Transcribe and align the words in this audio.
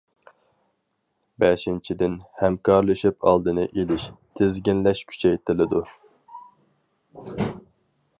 بەشىنچىدىن، 1.43 2.15
ھەمكارلىشىپ 2.39 3.27
ئالدىنى 3.31 3.65
ئېلىش، 3.67 4.07
تىزگىنلەش 4.41 5.03
كۈچەيتىلىدۇ. 5.13 5.83